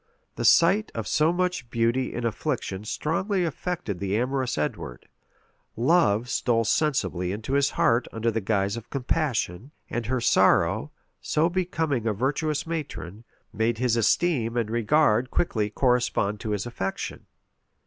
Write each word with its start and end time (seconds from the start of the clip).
The 0.35 0.45
sight 0.45 0.91
of 0.95 1.07
so 1.07 1.31
much 1.31 1.69
beauty 1.69 2.11
in 2.11 2.25
affliction 2.25 2.85
strongly 2.85 3.45
affected 3.45 3.99
the 3.99 4.17
amorous 4.17 4.57
Edward; 4.57 5.07
love 5.75 6.27
stole 6.27 6.65
sensibly 6.65 7.31
into 7.31 7.53
his 7.53 7.69
heart 7.69 8.07
under 8.11 8.31
the 8.31 8.41
guise 8.41 8.75
of 8.75 8.89
compassion; 8.89 9.69
and 9.91 10.07
her 10.07 10.19
sorrow, 10.19 10.89
so 11.21 11.49
becoming 11.51 12.07
a 12.07 12.13
virtuous 12.13 12.65
matron, 12.65 13.25
made 13.53 13.77
his 13.77 13.95
esteem 13.95 14.57
and 14.57 14.71
regard 14.71 15.29
quickly 15.29 15.69
correspond 15.69 16.39
to 16.39 16.49
his 16.49 16.65
affection. 16.65 17.27